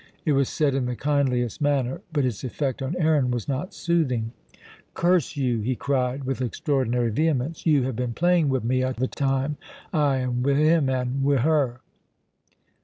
[0.25, 4.31] It was said in the kindliest manner, but its effect on Aaron was not soothing.
[4.95, 9.05] "Curse you!" he cried, with extraordinary vehemence, "you have been playing wi' me a' the
[9.07, 9.57] time,
[9.93, 11.81] ay, and wi' him and wi' her!"